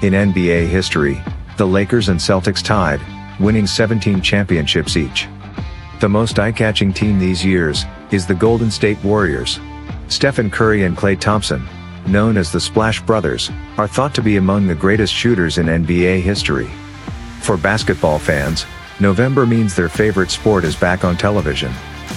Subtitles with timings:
[0.00, 1.22] In NBA history,
[1.58, 3.02] the Lakers and Celtics tied,
[3.38, 5.28] winning 17 championships each.
[6.00, 9.60] The most eye-catching team these years is the Golden State Warriors.
[10.08, 11.68] Stephen Curry and Klay Thompson,
[12.07, 16.21] known as the Splash Brothers, are thought to be among the greatest shooters in NBA
[16.21, 16.69] history.
[17.41, 18.65] For basketball fans,
[18.99, 21.71] November means their favorite sport is back on television.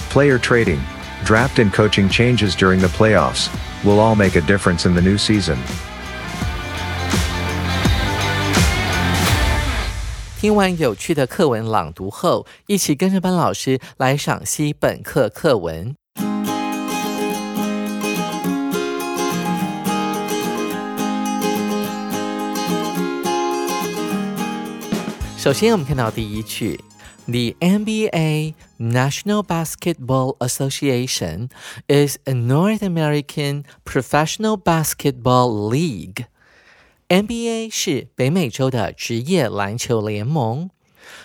[0.09, 0.79] Player trading,
[1.23, 3.49] draft and coaching changes during the playoffs,
[3.83, 5.57] will all make a difference in the new season.
[10.39, 15.95] 听完有趣的课文朗读后，一起跟着班老师来赏析本课课文。
[25.37, 26.79] 首先，我们看到第一句：
[27.25, 31.49] The NBA National Basketball Association
[31.87, 36.25] is a North American professional basketball league.
[37.09, 40.69] NBA 是北美洲的职业篮球联盟，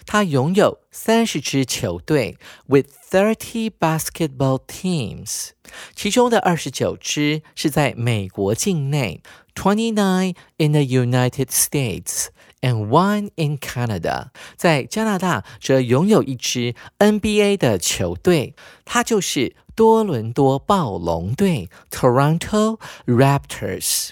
[0.04, 2.36] 它拥有三十支球队，
[2.66, 5.50] with thirty basketball teams，
[5.94, 9.22] 其中的二十九支是在美国境内，
[9.54, 12.26] twenty nine in the United States。
[12.63, 24.11] And one in Canada，在加拿大则拥有一支 NBA 的球队，它就是多伦多暴龙队 （Toronto Raptors）。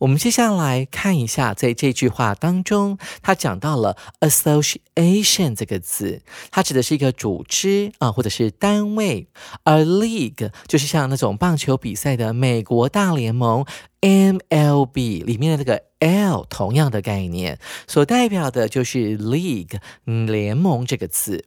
[0.00, 9.26] 我们接下来看一下，在这句话当中，他讲到了 association 这个字，它指的是一个组织啊，或者是单位；
[9.62, 13.64] 而 league 就是像那种棒球比赛的美国大联盟
[14.00, 21.46] MLB 里面的这个 L 同样的概念，所代表的就是 league 联盟这个字。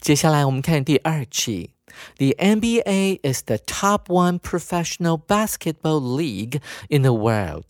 [0.00, 1.73] 接下来我们看第二句。
[2.17, 7.65] The NBA is the top one professional basketball league in the world.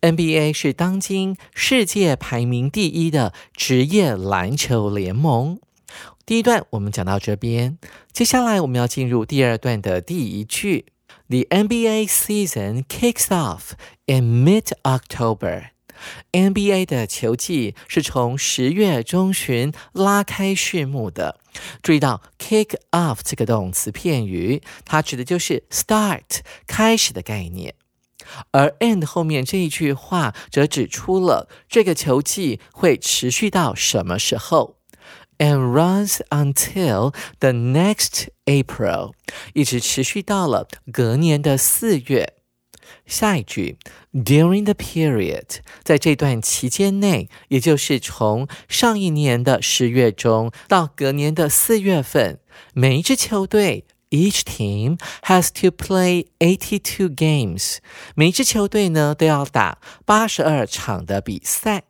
[0.00, 5.58] NBA 是当今世界排名第一的职业篮球联盟。
[6.24, 7.78] 第一段我们讲到这边，
[8.12, 10.86] 接下来我们要进入第二段的第一句。
[11.28, 13.72] The NBA season kicks off
[14.06, 15.70] in mid-October.
[16.32, 21.39] NBA 的球季是从十月中旬拉开序幕的。
[21.81, 27.75] 注意到 kick off 这个动词片语，它指的就是 start 开始的概念。
[28.51, 34.77] 而 end 后面这一句话则指出了这个球季会持续到什么时候。
[35.41, 39.13] and runs until the next April，
[39.53, 42.40] 一直持续到了隔年的四月。
[43.05, 43.77] 下一句
[44.13, 52.39] ，during the period，在这段期间内，也就是从上一年的十月中到隔年的四月份，
[52.73, 57.77] 每一支球队 each team has to play eighty-two games，
[58.15, 61.83] 每一支球队呢都要打八十二场的比赛。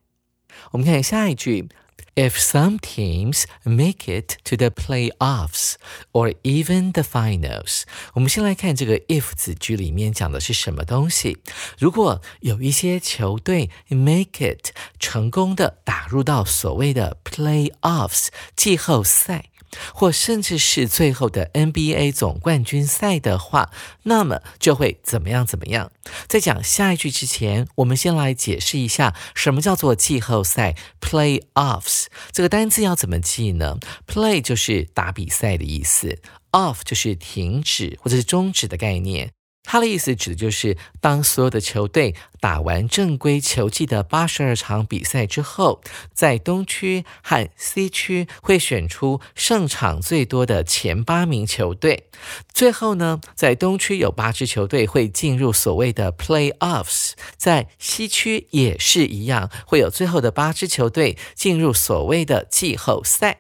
[0.72, 1.70] 我们看下一句。
[2.14, 5.76] If some teams make it to the playoffs
[6.12, 11.38] or even the finals，我们先来看这个 if 子句里面讲的是什么东西。
[11.78, 19.51] 如果有一些球队 make it 成功的打入到所谓的 playoffs 季后赛。
[19.94, 23.72] 或甚至是最后的 NBA 总冠军赛的话，
[24.04, 25.92] 那么就会怎么样怎么样？
[26.28, 33.78] 在讲下一句之前，我们先来解释一下什么叫做季后赛 （playoffs） 这个单词要怎么记呢
[34.08, 36.20] ？Play 就是打比赛的意思
[36.52, 39.32] ，off 就是停止或者是终止的概念。
[39.64, 45.82] 他的意思指的就是，当所有的球队打完正规球季的八十二场比赛之后，
[46.14, 52.10] 在东区和西区会选出胜场最多的前八名球队。
[52.54, 63.40] 最后呢，在东区有八支球队会进入所谓的 playoffs，在西区也是一样，会有最后的八支球队进入所谓的季后赛。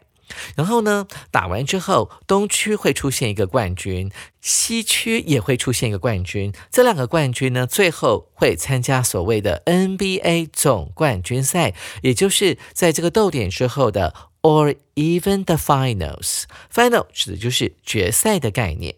[0.55, 6.53] 然后呢，打完之后，东区会出现一个冠军，西区也会出现一个冠军。
[6.71, 16.43] 这两个冠军呢，最后会参加所谓的 NBA 总冠军赛，也就是在这个逗点之后的 or even the finals。
[16.73, 18.95] final 指的就是决赛的概念。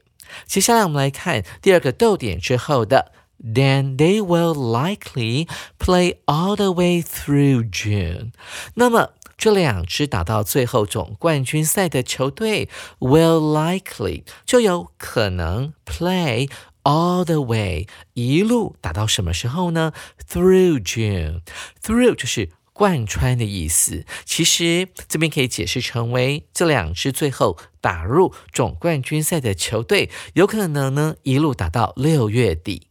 [0.48, 3.12] 接下来我们来看第二个逗点之后的
[3.44, 5.48] then they will likely
[5.78, 8.32] play all the way through June。
[8.76, 9.10] 那么
[9.44, 12.70] 这两支打到最后总冠军赛的球队
[13.00, 16.50] will likely 就有可能 play
[16.84, 19.92] all the way 一路打到什么时候呢
[20.30, 24.06] ？Through June，through 就是贯穿的意思。
[24.24, 32.88] 其实这边可以解释成为这两支最后打入总冠军赛的球队，有可能呢一路打到六月底。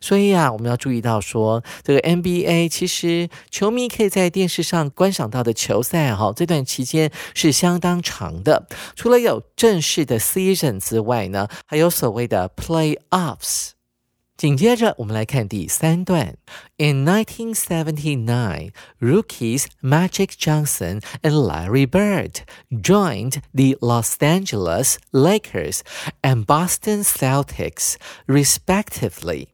[0.00, 8.66] 所以啊，我们要注意到说，这个 NBA 其实球迷可以在电视上观赏到的球赛哈，这段期间是相当长的。
[8.94, 13.70] 除了有正式的 season 之外呢，还有所谓的 playoffs。
[14.36, 16.34] 紧接着，我们来看第三段。
[16.78, 22.40] In 1979, rookies Magic Johnson and Larry Bird
[22.70, 25.82] joined the Los Angeles Lakers
[26.22, 27.96] and Boston Celtics,
[28.26, 29.48] respectively.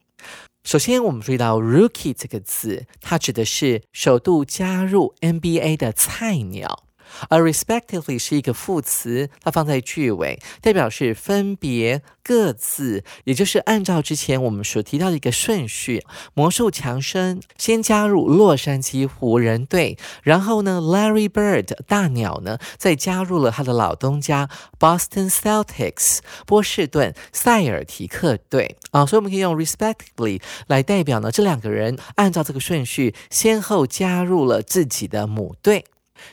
[0.67, 6.86] 首先，我们注意到 “rookie” 这个词，它指的是首度加入 NBA 的菜鸟。
[7.29, 16.05] 而 respectively 是一个副词，它放在句尾，代表是分别、各自，也就是按照之前我们所提到的一个顺序。
[16.35, 24.49] 魔术强生先加入洛杉矶湖人队，然后呢，Larry Bird 大鸟呢，再加入了他的老东家
[24.79, 35.85] Boston Celtics 波士顿塞尔提克队啊，所以我们可以用 respectively 来代表呢，这两个人按照这个顺序先后加入了自己的母队。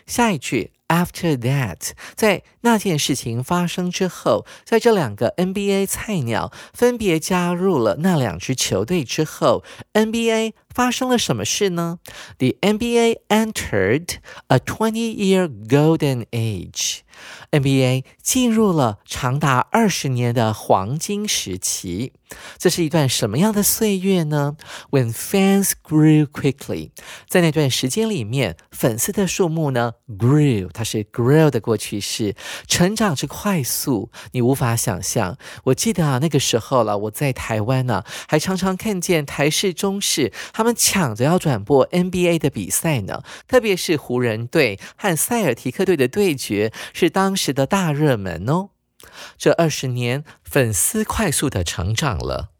[0.06, 9.64] 下一句，After that，在那件事情发生之后，在这两个 NBA 菜鸟分别加入了那两支球队之后
[9.94, 12.00] ，NBA 发生了什么事呢
[12.38, 14.16] ？The NBA entered
[14.48, 17.00] a twenty-year golden age。
[17.52, 22.14] NBA 进入了长达二十年的黄金时期，
[22.58, 24.58] 这是一段什么样的岁月呢
[24.90, 26.90] ？When fans grew quickly，
[27.30, 32.36] 在那段时间里面，粉丝的数目呢 grew，它是 grow 的过去式，
[32.68, 35.38] 成长之快速，你无法想象。
[35.66, 40.34] 我记得啊，那个时候了，我在台湾呢，还常常看见台式、中式
[40.64, 47.10] 他们抢着要转播 NBA 的比赛呢，特别是湖人队和塞尔提克队的对决是。
[47.10, 48.70] 当时的大热门哦，
[49.38, 52.52] 这二十年粉丝快速的成长了。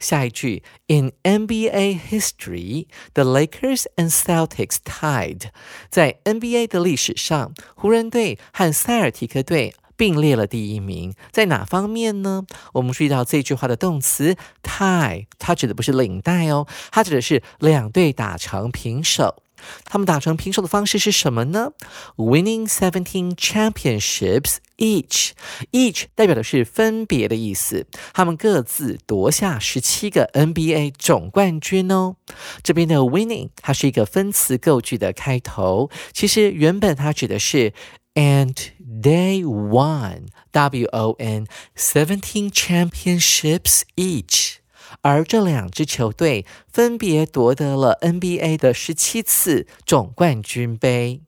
[0.00, 5.50] 下一句，In NBA history, the Lakers and Celtics tied。
[5.88, 11.14] 在 NBA 的历史上，湖人队和塞尔提克队并列了第一名。
[11.30, 12.44] 在哪方面呢？
[12.72, 19.44] 我们注意到这句话的动词 tie，它指的不是领带哦，它指的是两队打成平手。
[19.84, 21.70] 他们打成平手的方式是什么呢
[22.16, 27.86] ？Winning seventeen championships each，each 代表的是分别的意思。
[28.12, 32.16] 他们各自夺下十七个 NBA 总冠军哦。
[32.64, 37.72] 这边的 winning 它是一个分词构句的开头，其实原本它指的是
[38.13, 44.55] and they won W O N seventeen championships each。
[45.01, 51.21] 而这两支球队分别夺得了 NBA 的十七次总冠军杯。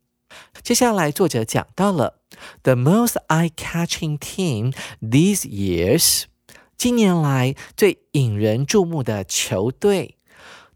[0.64, 2.20] 接下来，作者讲到了
[2.64, 6.24] the most eye-catching team these years，
[6.78, 10.13] 近年来最引人注目的球队。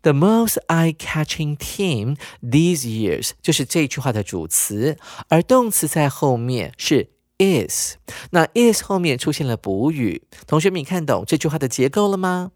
[0.09, 4.97] The most eye-catching team these years 就是这句话的主词，
[5.29, 7.97] 而动词在后面是 is。
[8.31, 12.53] 那 is 后面出现了补语，同学们看懂这句话的结构了吗？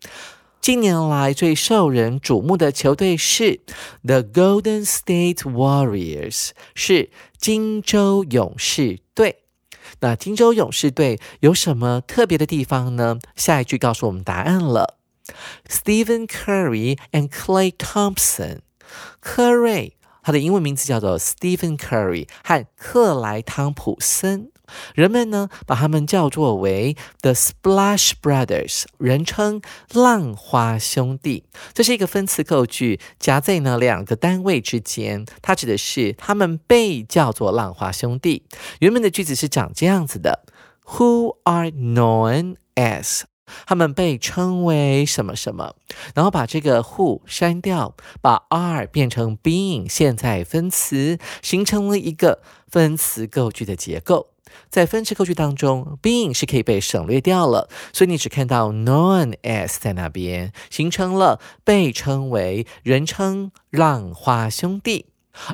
[0.62, 3.60] 近年来最受人瞩目的球队是
[4.02, 9.40] The Golden State Warriors，是金州勇士队。
[10.00, 13.18] 那金州勇士队有什么特别的地方呢？
[13.36, 15.01] 下一句告诉我们答案了。
[15.68, 18.60] Stephen Curry and Clay Thompson，
[19.20, 24.50] 科瑞，他的英文名字叫做 Stephen Curry 和克莱汤普森。
[24.94, 29.60] 人们呢把他们叫做为 The Splash Brothers，人称
[29.92, 31.44] 浪花兄弟。
[31.74, 35.26] 这是一个分词构句，夹在呢两个单位之间。
[35.42, 38.46] 它指的是他们被叫做浪花兄弟。
[38.78, 40.44] 原本的句子是长这样子的
[40.86, 43.24] ：Who are known as？
[43.66, 45.74] 他们被称为什么什么？
[46.14, 54.28] 然后把这个 who 删掉，把 are 变成 being 现在分词，形成了一个分词构句的结构。
[54.68, 65.06] 在分词构句当中，being 是可以被省略掉了，所以你只看到 known as 在那边，形成了被称为人称浪花兄弟。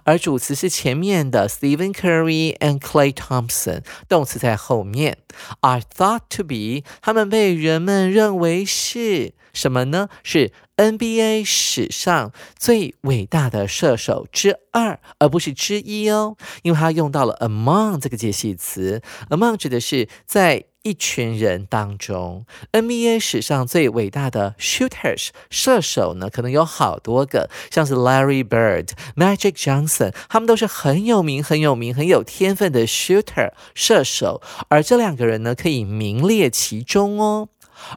[0.04, 5.18] 而主词是前面的 Stephen Curry and Clay Thompson，动词在后面
[5.60, 10.08] ，are thought to be，他们被人们认为是什么呢？
[10.22, 20.66] 是 NBA 史上最伟大的射手之二，而不是之一哦，因为它用到了 among 这个介系词，among 指的是在。
[20.84, 37.48] 一群人当中，NBA 史上最伟大的 shooters 射手呢，可能有好多个，像是 Larry Bird、Magic Johnson，他们都是很有名、很有名、很有天分的 shooter 射手，而这两个人呢，可以名列其中哦。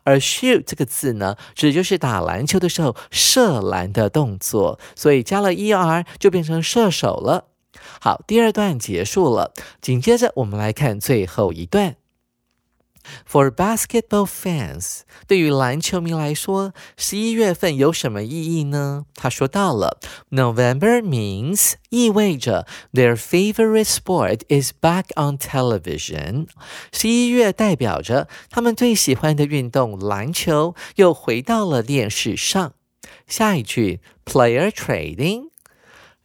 [0.04, 7.46] 而 shoot 这个字呢，指的就是打篮球的时候射篮的动作，所以加了 er 就变成射手了。
[8.00, 11.96] 好，第二段结束了，紧接着我们来看最后一段。
[13.30, 19.06] For basketball fans，对于篮球迷来说，十一月份有什么意义呢？
[19.16, 20.00] 他说到了
[20.32, 26.48] ，November means 意味着 their favorite sport is back on television。
[26.92, 32.74] 十一月代表着他们最喜欢的运动篮球又回到了电视上。
[33.28, 35.51] 下一句，player trading。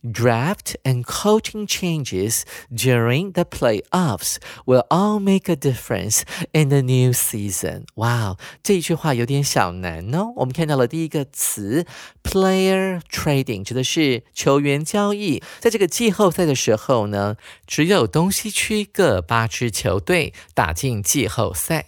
[0.05, 6.23] Draft and coaching changes during the playoffs will all make a difference
[6.53, 7.83] in the new season.
[7.97, 10.33] 哇，这句话有点小难哦。
[10.37, 11.85] 我们看到了第一个词
[12.23, 15.43] player trading，指的是球员交易。
[15.59, 21.85] 在这个季后赛的时候呢，只有东西区各八支球队打进季后赛。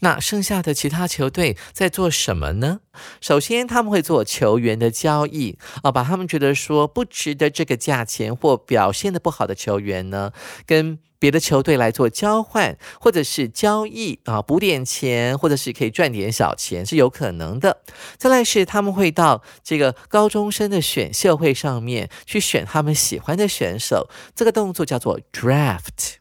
[0.00, 2.80] 那剩下的其他球队在做什么呢？
[3.20, 10.32] 首先，他们会做球员的交易啊，把他们觉得说不值得这个价钱或表现的不好的球员呢，
[10.66, 17.82] 跟别的球队来做交换，或者是交易啊，补点钱，或者是可以赚点小钱，是有可能的。
[18.16, 26.19] 再来是他们会到这个高中生的选秀会上面去选他们喜欢的选手，这个动作叫做 draft。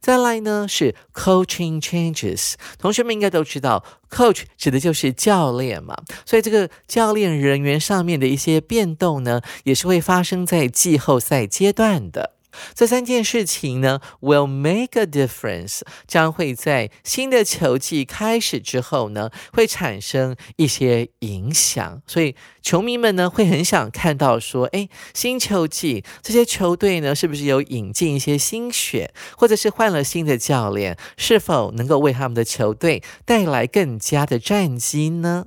[0.00, 12.33] 再来呢是 coaching changes，同学们应该都知道，coach 指的就是教练嘛，所以这个教练人员上面的一些变动呢，也是会发生在季后赛阶段的。
[12.74, 22.02] 这三件事情呢，will make a difference，将会在新的球季开始之后呢，会产生一些影响。
[22.06, 35.46] 所以球迷们呢，会很想看到说，哎，新球季这些球队呢，是不是有引进一些新血，或者是换了新的教练，是否能够为他们的球队带来更加的战绩呢？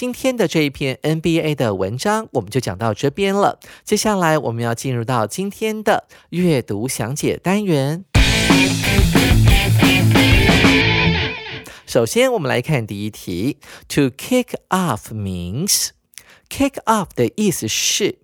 [0.00, 3.60] 今天的这一篇 NBA 的文章，我们就讲到这边了。
[3.84, 8.06] 接下来我们要进入到今天的阅读详解单元。
[11.84, 13.58] 首先，我们来看第一题。
[13.88, 15.88] To kick off means
[16.48, 18.20] kick off 的意思是，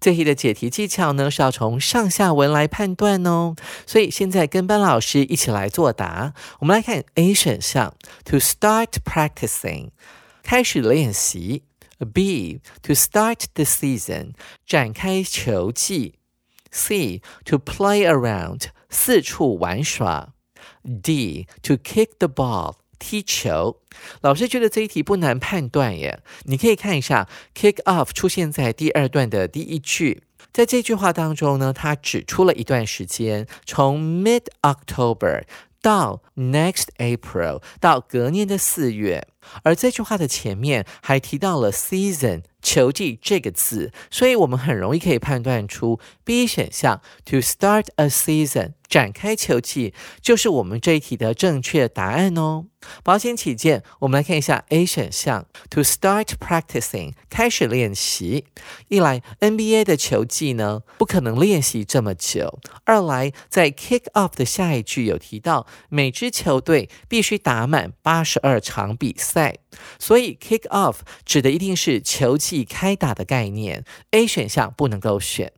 [0.00, 3.54] 这题的解题技巧呢是要从上下文来判断哦。
[3.86, 6.34] 所以现在跟班老师一起来作答。
[6.58, 9.90] 我们来看 A 选项，To start practicing。
[10.42, 11.64] 开始练习。
[12.12, 14.32] B to start the season，
[14.66, 16.14] 展开球季。
[16.70, 20.32] C to play around 四处玩耍
[21.02, 23.82] ，D to kick the ball 踢球。
[24.22, 30.22] 老师觉得这一题不难判断耶，你可以看一下 kick off 出现在第二段的第一句，
[30.52, 35.44] 在这句话当中呢，它指出了一段时间，从 mid October
[35.82, 39.28] 到 next April 到隔年的四月，
[39.64, 42.42] 而这句话的前面还提到了 season。
[42.62, 52.66] 球技这个字，所以我们很容易可以判断出 B 选项 to start a season 展开球技就是我们这一题的正确答案哦。
[53.02, 58.44] 保险起见，我们来看一下 A 选项 to start practicing 开始练习。
[58.88, 69.56] 一来 NBA 的球技呢不可能练习这么久，二来在 kick off 的下一句有提到每支球队必须打满八十二场比赛，
[69.98, 72.51] 所以 kick off 指的一定是球技。
[72.62, 75.52] 开打的概念，A 选项不能够选。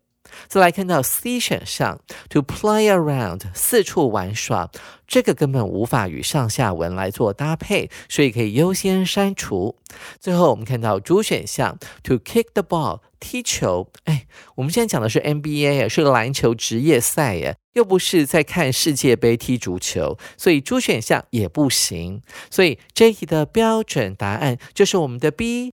[0.49, 4.69] 再来看到 C 选项，to play around 四处玩耍，
[5.07, 9.77] 这个根本无法与上下文来做搭配，所以可以优先删除。
[10.19, 13.93] 最后我们看到主选项，to kick the ball 踢球。
[14.05, 22.23] 哎，我们现在讲的是 NBA 是篮球职业赛耶，又不是在看世界杯踢足球，所以主选项也不行。
[22.51, 25.71] 所以这一题的标准答案就是我们的 B。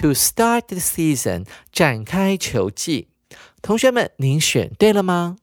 [0.00, 3.08] To start the season，展开球季。
[3.60, 5.36] 同学们，您选对了吗？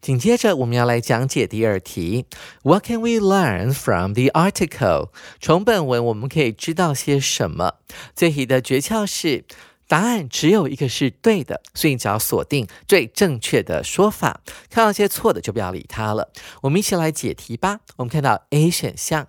[0.00, 2.24] 紧接着，我们要来讲解第二题。
[2.62, 5.10] What can we learn from the article？
[5.42, 7.74] 从本文我们可以知道些什么？
[8.16, 9.44] 这题的诀窍是，
[9.86, 14.40] 答案只有一个是对的，所以你只要锁定最正确的说法。
[14.70, 16.32] 看到些错的就不要理它了。
[16.62, 17.80] 我们一起来解题吧。
[17.96, 19.28] 我们看到 A 选项。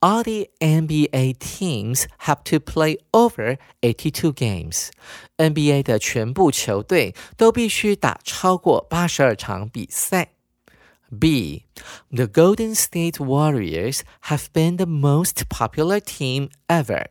[0.00, 4.90] all the NBA teams have to play over 82 games.
[5.38, 10.28] NBA 的全部球队都必须打超过八十二场比赛。
[11.08, 11.64] B.
[12.10, 17.06] The Golden State Warriors have been the most popular team ever.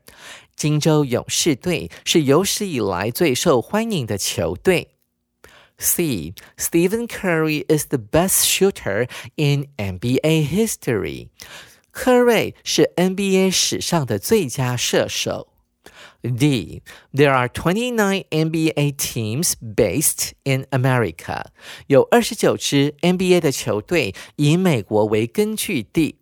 [0.56, 4.92] 金州勇士队是有史以来最受欢迎的球队。
[5.78, 6.34] C.
[6.58, 11.30] Stephen Curry is the best shooter in NBA history.
[11.92, 15.56] 科瑞是 NBA 史上的最佳射手。
[16.22, 16.82] D.
[17.14, 21.46] There are twenty-nine NBA teams based in America.
[21.88, 26.18] 有二十九支 NBA 的球队以美国为根据地。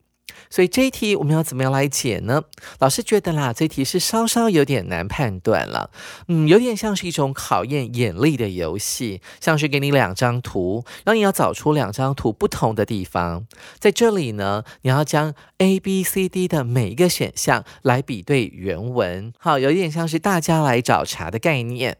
[0.50, 2.42] 所以这一题我们要怎么样来解呢？
[2.78, 5.90] 老师觉得啦，这题是稍稍有点难判断了，
[6.28, 13.46] 嗯，有点像是一种考验眼力的游戏，像是给你两张图，然后你要找出两张图不同的地方，
[13.78, 21.98] 在这里呢，你要将 A、B、C、D 的每一个选项来比对原文，好，有点像是大家来找茬的概念。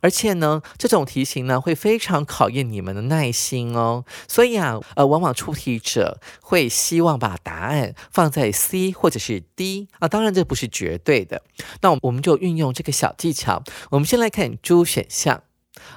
[0.00, 4.04] 而且呢，这种题型呢会非常考验你们的耐心哦。
[4.28, 11.42] 所以啊，呃，往往出题者会希望把答案放在 C 或者是 D 啊，当然这不是绝对的。
[11.80, 13.62] 那我们就运用这个小技巧。
[13.90, 15.42] 我们先来看 D 选项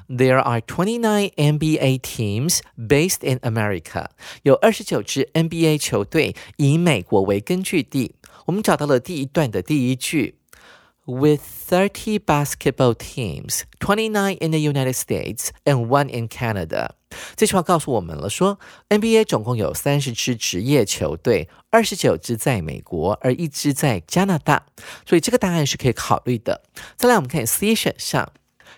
[0.07, 4.07] ，There are twenty-nine NBA teams based in America。
[4.43, 8.15] 有二十九支 NBA 球队以美国为根据地。
[8.45, 10.36] 我们找到了第一段的第一句。
[11.07, 16.89] With 30 basketball teams, 29 in the United States and one in Canada。
[17.35, 24.65] 这句话告诉我们了，说 NBA 总共有三十支职业球队，二十九支在美国，而一支在加拿大，
[25.05, 26.61] 所以这个答案是可以考虑的。
[26.97, 28.31] 再来，我们看 C 选项。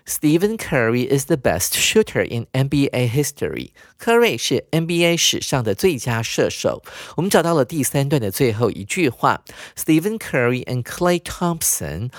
[0.08, 3.70] Stephen Curry is the best shooter in NBA history.
[3.96, 6.82] 科瑞是 NBA 史上的最佳射手。
[7.16, 9.42] 我们找到了第三段的最后一句话：
[9.76, 12.10] Stephen Curry and Clay Thompson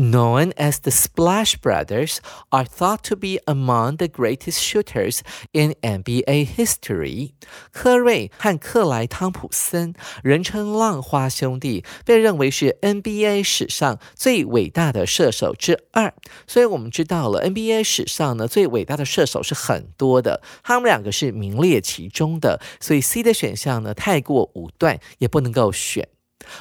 [0.00, 6.46] known as the Splash Brothers, are thought to be among the greatest shooters in NBA
[6.46, 7.32] history.
[7.72, 16.14] 科瑞和克莱·汤普森，人称“浪花兄弟”，被认为是 NBA 史上最伟大的射手之二。
[16.46, 22.60] 所以，我们知道了 NBA 史上呢最伟大的射手是很多的，他们两个是名列其中的。
[22.78, 26.08] 所以，C 的选项呢太过武断，也不能够选。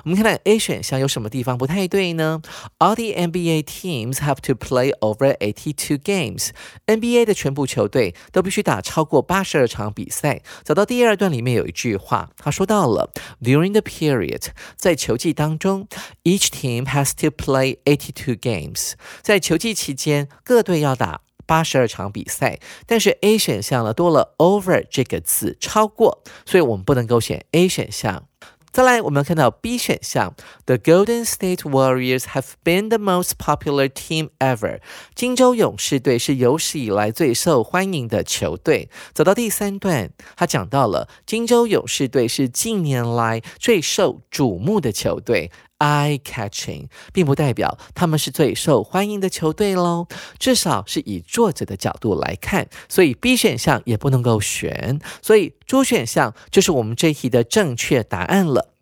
[0.05, 2.41] 我们看看 A 选项有什么地方不太对呢
[2.79, 6.51] ？All the NBA teams have to play over eighty-two games.
[6.87, 10.43] NBA 的全部球队都必须打超过八十二场比赛。
[10.65, 15.89] 走到第二段里面有一句话，他说到了 During the period，在球季当中
[16.25, 18.93] ，each team has to play eighty-two games。
[19.21, 22.59] 在球季期间，各队要打八十二场比赛。
[22.87, 28.29] 但是 A 选项呢多了 over 这个字，超过，所以我们不能够选 A 选项。
[28.73, 34.81] 再来，我们看到 B 选项，The Golden State Warriors have been the most popular team ever。
[35.15, 38.89] 金州勇士队是有史以来最受欢迎的球队。
[39.13, 45.51] 走到第三段，他讲到了金州勇士队是近年来最受瞩目的球队
[45.83, 50.07] ，eye-catching，并不代表他们是最受欢迎的球队喽。
[50.39, 55.01] 至少是以作者的角度来看，所以 B 选项也不能够选。
[55.21, 58.75] 所以 D 选项就是我们这一题的正确答案了。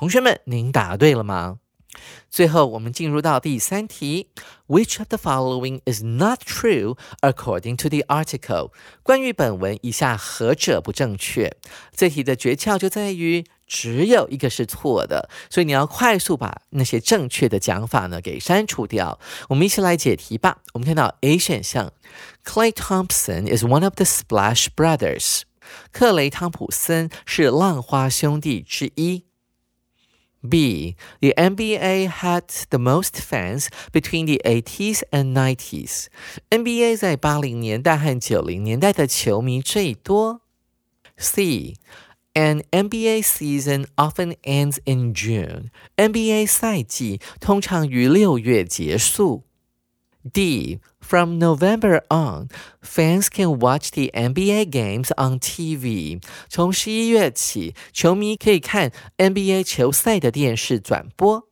[0.00, 1.58] 同学们，您答对了吗？
[2.30, 4.28] 最后，我们进入到第三题
[4.68, 8.70] ：Which of the following is not true according to the article？
[9.02, 11.56] 关于本文，以下何者不正确？
[11.94, 19.19] 这题的诀窍就在于只有一个是错的，所以你要快速把那些正确的讲法呢给删除掉。
[19.49, 20.59] 我们一起来解题吧。
[20.73, 21.91] 我们看到 A 选项：
[22.43, 25.41] Clay Thompson is one of the Splash Brothers。
[25.91, 29.25] 克雷汤普森是浪花兄弟之一。
[30.47, 30.95] B.
[31.21, 36.05] The NBA had the most fans between the 80s and 90s.
[36.51, 40.41] NBA 在八零年代和九零年代的球迷最多。
[41.17, 41.77] C.
[42.33, 45.69] An NBA season often ends in June.
[45.95, 49.43] NBA 赛季通常于六月结束。
[50.33, 50.79] D.
[50.99, 52.49] From November on,
[52.81, 56.19] fans can watch the NBA games on TV.
[56.49, 61.47] 从十一月起，球迷可以看 NBA 球赛的电视转播。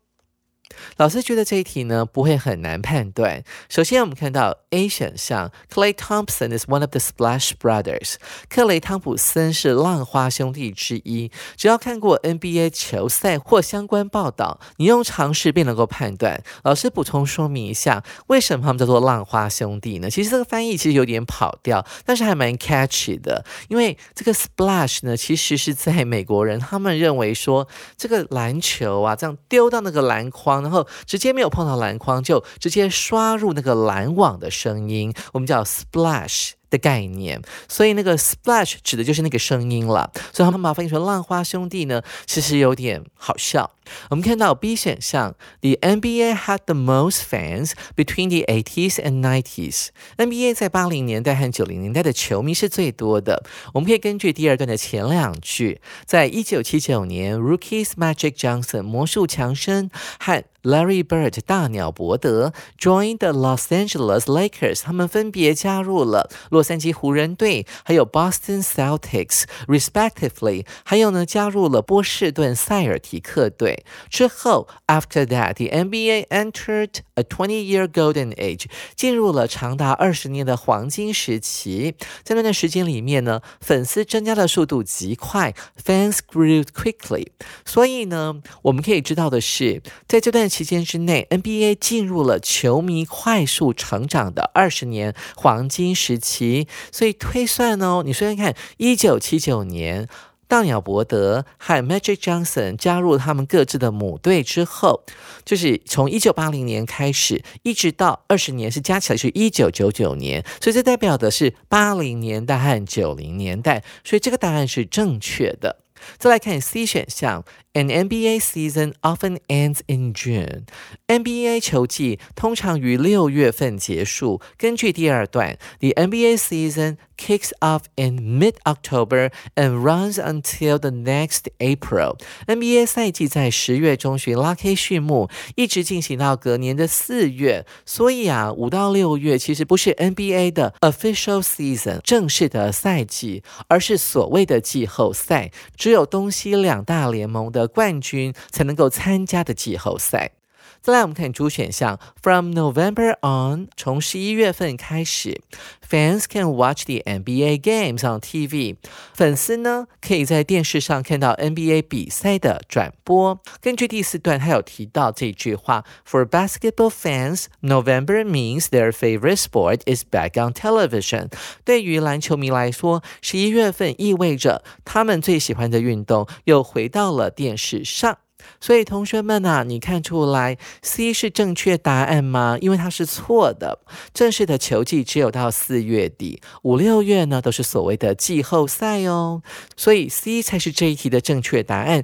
[0.97, 3.43] 老师觉得这一题呢不会很难判断。
[3.69, 8.15] 首先，我们看到 A 选项，Clay Thompson is one of the Splash Brothers。
[8.49, 11.31] 克雷汤普森是浪花兄弟之一。
[11.57, 16.43] 只要看过 NBA 球赛或相关报道，你用常识便能够判断。
[16.65, 20.11] 老师补充说明一下，为什么他们叫做浪花兄弟呢？
[20.11, 23.45] 其实这个翻译其实有点跑调，但是还蛮 catchy 的。
[23.69, 30.68] 因为这个 Splash 呢，其实是在美国人他们认为说，这个篮球啊，这样丢到那个篮筐。
[30.69, 36.51] 然后直接没有碰到篮筐，就直接刷入那个篮网的声音，我们叫 splash。
[36.71, 40.13] 的概念，所以那个 splash 指的就是那个声音了。
[40.35, 43.71] 所以他们把它翻译成浪花兄弟呢，其实有点好笑。
[44.11, 49.87] 我们看到 B 选项，The NBA had the most fans between the 80s and 90s。
[50.19, 53.43] NBA 在八零年代和九零年代的球迷是最多的。
[53.73, 66.30] 我们可以根据第二段的前两句，在一九七九年，Rookies Magic Johnson 魔术强生和 Larry Bird 大鸟伯德 joined the Los Angeles Lakers，他们分别加入了。
[66.50, 81.96] 洛杉矶湖人队，还有 Boston Celtics，respectively，还有呢，加入了波士顿塞尔提克队之后，After that，the NBA entered a twenty-year golden age，进入了长达二十年的黄金时期。
[82.24, 87.28] 在那段时间里面呢，粉丝增加的速度极快，fans grew quickly。
[87.66, 96.67] 所以呢，我们可以知道的是，在这段 期间之内，NBA 进入了球迷快速成长的二十年黄金时期。
[96.91, 100.09] 所以推算哦，你算算看，一九七九年，
[100.49, 105.05] 大鸟伯德和 Magic Johnson 加入他们各自的母队之后，
[105.45, 115.77] 就是从一九八零年开始，一直到二十年是加起来是一九九九年，所以这代表的是八零年代和九零年代，所以这个答案是正确的。
[116.19, 120.65] 再来看 C 选项，An NBA season often ends in June。
[121.07, 124.41] NBA 球季通常于六月份结束。
[124.57, 132.19] 根据第二段，The NBA season kicks off in mid-October and runs until the next April。
[132.47, 137.65] NBA 赛季在十月中旬拉开序幕，一直进行到隔年的四月。
[137.87, 145.51] 所以啊，五到六月其实不是 NBA 的 official season 正式的赛季，而是所谓的季后赛。
[145.89, 150.33] 只有东西两大联盟的冠军才能够参加的季后赛。
[150.82, 155.42] 再来，我们看主选项，From November on，从十一月份开始，
[155.90, 158.76] fans can watch the NBA games on TV。
[159.14, 163.40] 粉丝呢，可以在电视上看到 NBA 比赛的转播。
[163.62, 171.32] 根据第四段，他有提到这句话：For basketball fans，November means their favorite sport is back on television。
[171.64, 178.18] 对于篮球迷来说，十一月份意味着他们最喜欢的运动又回到了电视上。
[178.61, 182.57] 所以同学们啊，你看出来 C 是正确答案吗？
[182.61, 183.81] 因为它是错的。
[184.13, 189.43] 正式的球季只有到四月底，五六月呢都是所谓的季后赛哦。
[189.77, 192.03] 所以 C 才是这一题的正确答案。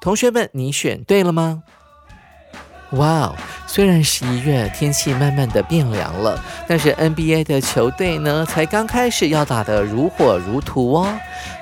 [0.00, 1.62] 同学们，你选对了吗？
[2.92, 11.08] 哇哦，虽然十一月天气慢慢的变凉了，但是 NBA 的球队呢才刚开始要打得如火如荼哦。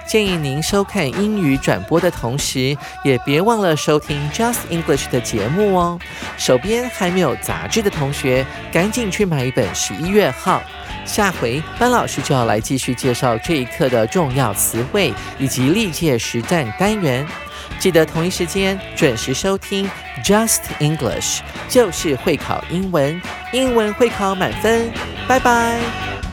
[0.06, 5.98] 建议您收看英语转播的同时，也别忘了收听 Just English 的节目哦。
[6.38, 10.62] 手边还没有杂志的同学，赶紧去买一本十一月号。
[11.04, 17.26] 下回班老师就要来继续介绍这一课的重要词汇以及历届实战单元。
[17.78, 19.88] 记得同一时间准时收听
[20.24, 23.20] Just English，就是会考英文，
[23.52, 24.90] 英文会考满分。
[25.26, 26.27] 拜拜。